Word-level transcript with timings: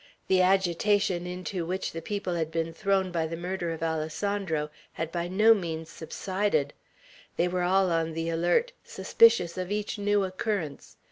The 0.29 0.41
agitation 0.41 1.27
into 1.27 1.63
which 1.63 1.91
the 1.91 2.01
people 2.01 2.33
had 2.33 2.49
been 2.49 2.73
thrown 2.73 3.11
by 3.11 3.27
the 3.27 3.37
murder 3.37 3.69
of 3.71 3.83
Alessandro 3.83 4.71
had 4.93 5.11
by 5.11 5.27
no 5.27 5.53
means 5.53 5.91
subsided; 5.91 6.73
they 7.37 7.47
were 7.47 7.61
all 7.61 7.91
on 7.91 8.13
the 8.13 8.27
alert, 8.27 8.71
suspicious 8.83 9.59
of 9.59 9.71
each 9.71 9.99
new 9.99 10.23
occurrence. 10.23 10.97